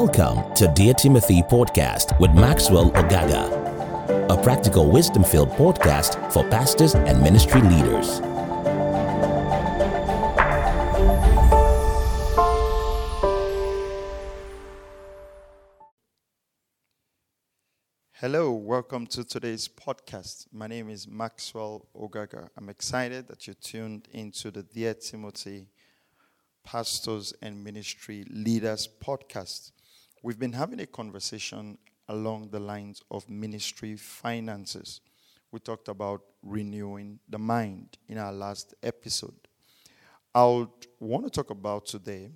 [0.00, 6.94] Welcome to Dear Timothy Podcast with Maxwell Ogaga, a practical wisdom filled podcast for pastors
[6.94, 8.18] and ministry leaders.
[18.12, 20.46] Hello, welcome to today's podcast.
[20.52, 22.50] My name is Maxwell Ogaga.
[22.58, 25.68] I'm excited that you tuned into the Dear Timothy
[26.64, 29.70] Pastors and Ministry Leaders podcast.
[30.26, 35.00] We've been having a conversation along the lines of ministry finances.
[35.52, 39.36] We talked about renewing the mind in our last episode.
[40.34, 42.32] I would want to talk about today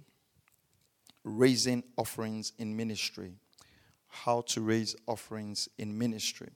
[1.24, 3.32] raising offerings in ministry
[4.06, 6.50] how to raise offerings in ministry.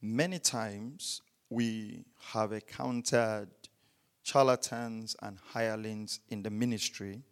[0.00, 1.20] Many times
[1.50, 3.48] we have encountered
[4.22, 7.24] charlatans and hirelings in the ministry,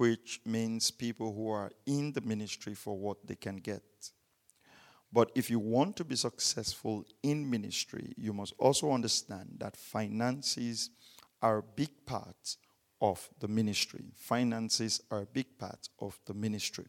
[0.00, 3.82] which means people who are in the ministry for what they can get.
[5.12, 10.88] But if you want to be successful in ministry, you must also understand that finances
[11.42, 12.56] are a big part
[13.02, 14.06] of the ministry.
[14.16, 16.86] Finances are a big part of the ministry.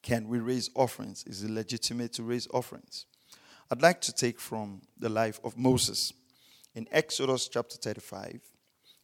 [0.00, 1.22] Can we raise offerings?
[1.26, 3.04] Is it legitimate to raise offerings?
[3.70, 6.14] I'd like to take from the life of Moses
[6.74, 8.40] in Exodus chapter 35,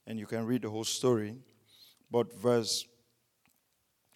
[0.07, 1.43] and you can read the whole story.
[2.11, 2.87] But verse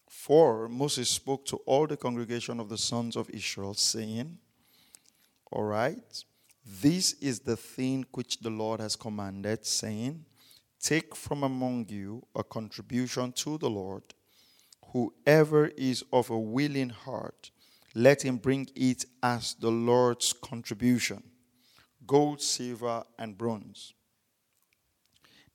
[0.08, 4.38] 4 Moses spoke to all the congregation of the sons of Israel, saying,
[5.50, 6.24] All right,
[6.64, 10.24] this is the thing which the Lord has commanded, saying,
[10.80, 14.02] Take from among you a contribution to the Lord
[14.92, 17.50] Whoever is of a willing heart,
[17.94, 21.22] let him bring it as the Lord's contribution
[22.06, 23.94] gold, silver, and bronze.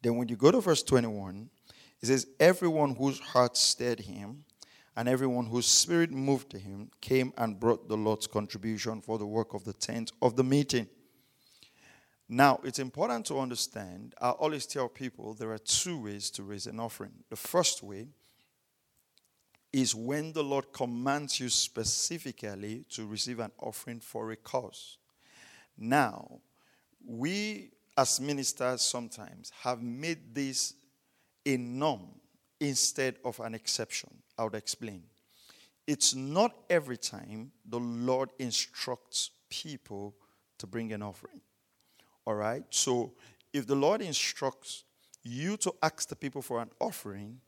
[0.01, 1.49] Then, when you go to verse 21,
[2.01, 4.43] it says, Everyone whose heart stirred him
[4.95, 9.25] and everyone whose spirit moved to him came and brought the Lord's contribution for the
[9.25, 10.87] work of the tent of the meeting.
[12.29, 16.67] Now, it's important to understand, I always tell people there are two ways to raise
[16.67, 17.13] an offering.
[17.29, 18.07] The first way
[19.71, 24.97] is when the Lord commands you specifically to receive an offering for a cause.
[25.77, 26.39] Now,
[27.05, 30.73] we as ministers sometimes have made this
[31.47, 32.09] a norm
[32.59, 34.09] instead of an exception.
[34.37, 35.03] I would explain.
[35.87, 40.13] It's not every time the Lord instructs people
[40.57, 41.41] to bring an offering.
[42.25, 42.63] All right?
[42.69, 43.13] So,
[43.53, 44.83] if the Lord instructs
[45.23, 47.39] you to ask the people for an offering,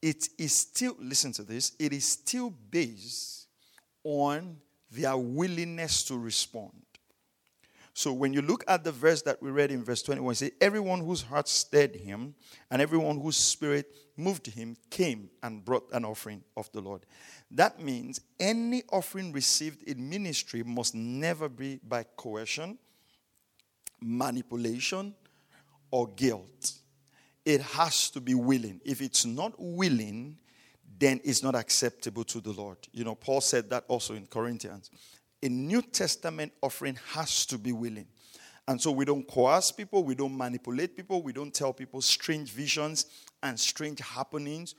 [0.00, 3.46] it is still, listen to this, it is still based
[4.04, 4.56] on
[4.90, 6.72] their willingness to respond.
[7.94, 11.00] So when you look at the verse that we read in verse 21, say, Everyone
[11.00, 12.34] whose heart stirred him
[12.70, 13.86] and everyone whose spirit
[14.16, 17.04] moved him came and brought an offering of the Lord.
[17.50, 22.78] That means any offering received in ministry must never be by coercion,
[24.00, 25.14] manipulation,
[25.90, 26.82] or guilt
[27.44, 28.80] it has to be willing.
[28.84, 30.38] If it's not willing,
[30.98, 32.78] then it's not acceptable to the Lord.
[32.92, 34.90] You know, Paul said that also in Corinthians.
[35.42, 38.06] A New Testament offering has to be willing.
[38.68, 42.50] And so we don't coerce people, we don't manipulate people, we don't tell people strange
[42.50, 43.06] visions
[43.42, 44.76] and strange happenings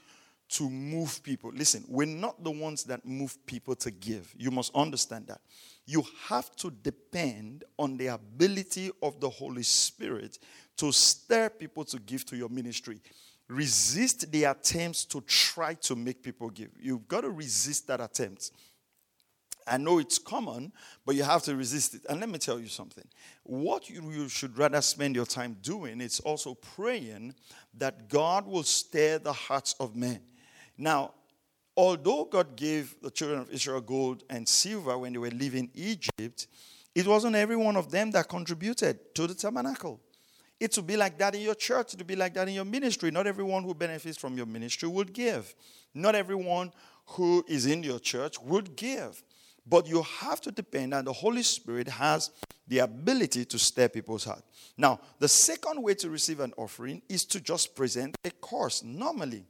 [0.50, 1.52] to move people.
[1.54, 4.34] Listen, we're not the ones that move people to give.
[4.38, 5.42] You must understand that.
[5.86, 10.40] You have to depend on the ability of the Holy Spirit
[10.78, 13.02] to stir people to give to your ministry.
[13.50, 16.70] Resist the attempts to try to make people give.
[16.80, 18.52] You've got to resist that attempt.
[19.68, 20.72] I know it's common,
[21.06, 22.02] but you have to resist it.
[22.10, 23.06] And let me tell you something.
[23.44, 27.36] What you, should rather spend your time doing is also praying
[27.78, 30.22] that God will stir the hearts of men.
[30.78, 31.14] Now,
[31.76, 36.48] although God gave the children of Israel gold and silver when they were leaving Egypt,
[36.96, 40.00] it wasn't every one of them that contributed to the tabernacle.
[40.60, 41.94] It will be like that in your church.
[41.94, 43.12] It will be like that in your ministry.
[43.12, 45.54] Not everyone who benefits from your ministry would give.
[45.94, 46.72] Not everyone
[47.06, 49.22] who is in your church would give.
[49.66, 52.32] But you have to depend, and the Holy Spirit has
[52.68, 54.44] the ability to stir people's heart.
[54.78, 59.46] Now, the second way to receive an offering is to just present a course normally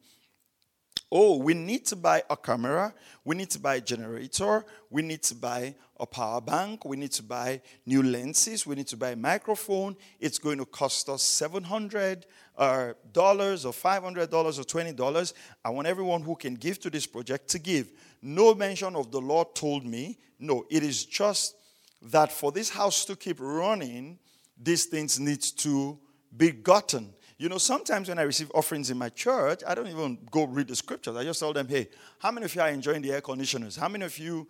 [1.16, 2.92] oh, we need to buy a camera,
[3.24, 7.12] we need to buy a generator, we need to buy a power bank, we need
[7.12, 9.96] to buy new lenses, we need to buy a microphone.
[10.20, 12.24] It's going to cost us $700
[12.58, 15.34] uh, or $500 or $20.
[15.64, 17.92] I want everyone who can give to this project to give.
[18.20, 20.18] No mention of the Lord told me.
[20.40, 21.56] No, it is just
[22.02, 24.18] that for this house to keep running,
[24.60, 26.00] these things need to
[26.36, 27.14] be gotten.
[27.38, 30.68] You know, sometimes when I receive offerings in my church, I don't even go read
[30.68, 31.16] the scriptures.
[31.16, 31.90] I just tell them, hey,
[32.20, 33.76] how many of you are enjoying the air conditioners?
[33.76, 34.48] How many of you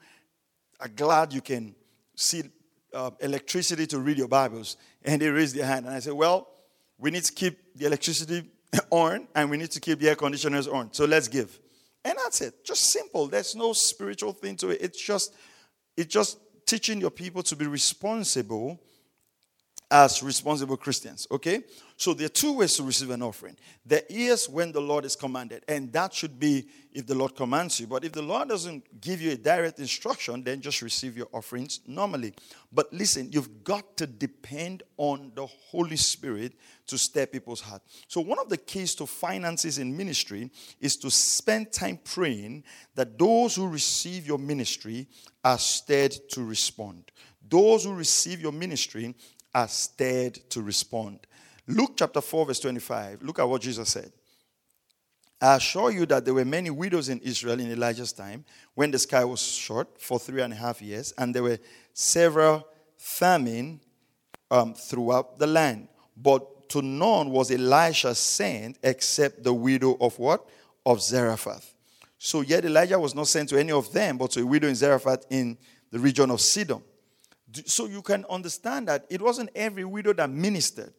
[0.79, 1.75] are glad you can
[2.15, 2.43] see
[2.93, 4.77] uh, electricity to read your Bibles?
[5.03, 5.85] And they raise their hand.
[5.85, 6.47] And I say, well,
[6.97, 8.43] we need to keep the electricity
[8.89, 10.93] on and we need to keep the air conditioners on.
[10.93, 11.59] So let's give.
[12.05, 12.65] And that's it.
[12.65, 13.27] Just simple.
[13.27, 14.81] There's no spiritual thing to it.
[14.81, 15.33] It's just
[15.95, 18.79] it's just teaching your people to be responsible
[19.89, 21.27] as responsible Christians.
[21.31, 21.63] Okay?
[21.95, 23.55] So there are two ways to receive an offering.
[23.85, 27.79] There is when the Lord is commanded, and that should be if the Lord commands
[27.79, 27.87] you.
[27.87, 31.81] But if the Lord doesn't give you a direct instruction, then just receive your offerings
[31.87, 32.33] normally.
[32.71, 36.53] But listen, you've got to depend on the Holy Spirit
[36.87, 37.81] to stir people's heart.
[38.07, 40.51] So one of the keys to finances in ministry
[40.81, 42.63] is to spend time praying
[42.95, 45.07] that those who receive your ministry
[45.43, 47.11] are stirred to respond.
[47.47, 49.15] Those who receive your ministry
[49.53, 51.19] are stirred to respond.
[51.67, 53.23] Luke chapter 4, verse 25.
[53.23, 54.11] Look at what Jesus said.
[55.41, 58.45] I assure you that there were many widows in Israel in Elijah's time
[58.75, 61.59] when the sky was short for three and a half years, and there were
[61.93, 62.65] several
[62.97, 63.81] famine
[64.49, 65.89] um, throughout the land.
[66.15, 70.47] But to none was Elisha sent except the widow of what?
[70.85, 71.73] Of Zarephath.
[72.17, 74.75] So yet Elijah was not sent to any of them, but to a widow in
[74.75, 75.57] Zarephath in
[75.91, 76.81] the region of Sidon.
[77.65, 80.93] So you can understand that it wasn't every widow that ministered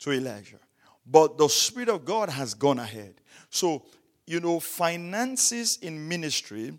[0.00, 0.58] to Elijah,
[1.06, 3.14] but the Spirit of God has gone ahead.
[3.50, 3.84] So,
[4.26, 6.78] you know, finances in ministry,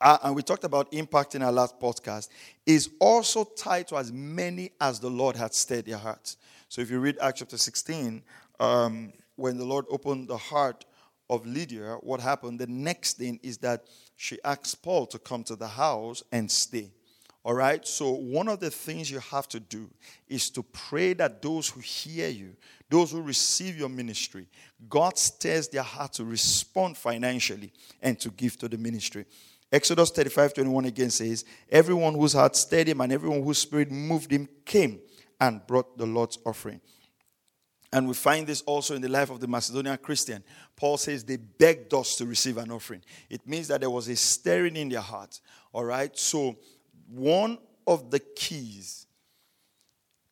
[0.00, 2.28] uh, and we talked about impact in our last podcast,
[2.66, 6.36] is also tied to as many as the Lord had stirred their hearts.
[6.68, 8.22] So if you read Acts chapter 16,
[8.58, 10.84] um, when the Lord opened the heart
[11.28, 12.58] of Lydia, what happened?
[12.58, 13.84] The next thing is that
[14.16, 16.90] she asked Paul to come to the house and stay.
[17.44, 17.84] All right.
[17.86, 19.90] So, one of the things you have to do
[20.28, 22.54] is to pray that those who hear you,
[22.88, 24.46] those who receive your ministry,
[24.88, 29.24] God stirs their heart to respond financially and to give to the ministry.
[29.72, 34.30] Exodus 35 21 again says, Everyone whose heart stirred him and everyone whose spirit moved
[34.30, 35.00] him came
[35.40, 36.80] and brought the Lord's offering.
[37.92, 40.42] And we find this also in the life of the Macedonian Christian.
[40.76, 43.02] Paul says they begged us to receive an offering.
[43.28, 45.40] It means that there was a stirring in their heart.
[45.72, 46.16] All right.
[46.16, 46.56] So
[47.14, 49.06] one of the keys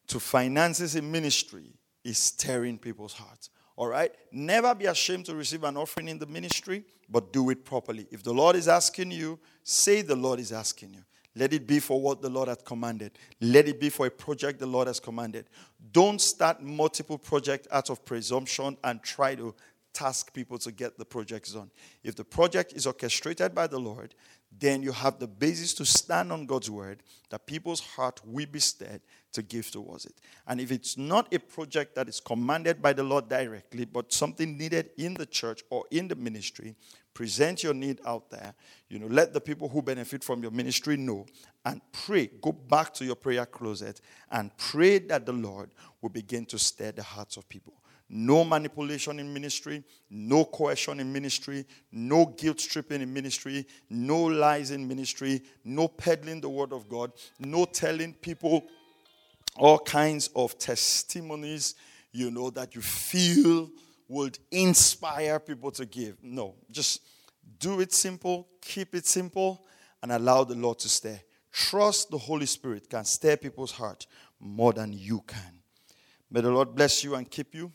[0.06, 1.72] to finances in ministry
[2.04, 3.50] is stirring people's hearts.
[3.76, 4.12] All right?
[4.32, 8.06] Never be ashamed to receive an offering in the ministry, but do it properly.
[8.10, 11.04] If the Lord is asking you, say the Lord is asking you.
[11.36, 13.12] Let it be for what the Lord has commanded.
[13.40, 15.46] Let it be for a project the Lord has commanded.
[15.92, 19.54] Don't start multiple projects out of presumption and try to
[20.00, 21.70] task people to get the projects done.
[22.02, 24.14] If the project is orchestrated by the Lord,
[24.58, 28.60] then you have the basis to stand on God's word that people's heart will be
[28.60, 29.02] stirred
[29.32, 30.14] to give towards it.
[30.46, 34.56] And if it's not a project that is commanded by the Lord directly, but something
[34.56, 36.74] needed in the church or in the ministry,
[37.12, 38.54] present your need out there.
[38.88, 41.26] You know, let the people who benefit from your ministry know
[41.64, 42.30] and pray.
[42.40, 44.00] Go back to your prayer closet
[44.30, 45.70] and pray that the Lord
[46.00, 47.74] will begin to stir the hearts of people
[48.12, 54.72] no manipulation in ministry, no coercion in ministry, no guilt stripping in ministry, no lies
[54.72, 58.66] in ministry, no peddling the word of God, no telling people
[59.56, 61.76] all kinds of testimonies,
[62.10, 63.70] you know, that you feel
[64.08, 66.16] would inspire people to give.
[66.20, 67.02] No, just
[67.60, 69.64] do it simple, keep it simple,
[70.02, 71.20] and allow the Lord to stir.
[71.52, 74.08] Trust the Holy Spirit can stir people's heart
[74.40, 75.60] more than you can.
[76.28, 77.70] May the Lord bless you and keep you.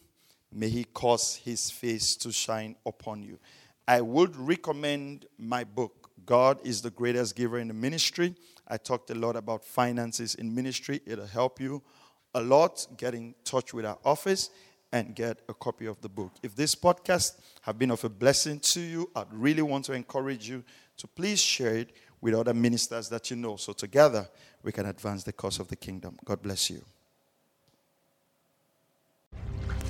[0.55, 3.37] May He cause His face to shine upon you.
[3.87, 8.33] I would recommend my book, God is the Greatest Giver in the Ministry.
[8.67, 11.01] I talked a lot about finances in ministry.
[11.05, 11.83] It'll help you
[12.33, 12.87] a lot.
[12.97, 14.49] Get in touch with our office
[14.91, 16.31] and get a copy of the book.
[16.41, 20.49] If this podcast have been of a blessing to you, I'd really want to encourage
[20.49, 20.63] you
[20.97, 23.57] to please share it with other ministers that you know.
[23.57, 24.27] So together
[24.63, 26.17] we can advance the cause of the kingdom.
[26.23, 26.81] God bless you.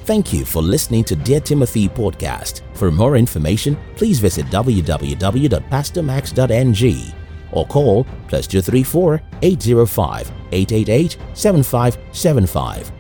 [0.05, 2.62] Thank you for listening to Dear Timothy podcast.
[2.75, 7.13] For more information, please visit www.pastormax.ng
[7.51, 12.91] or call plus 234 805 888 7575.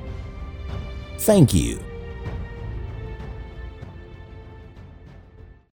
[1.19, 1.84] Thank you.